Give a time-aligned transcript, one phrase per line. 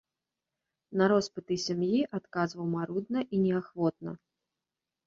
[1.01, 4.11] На роспыты сям'і адказваў марудна і неахвотна.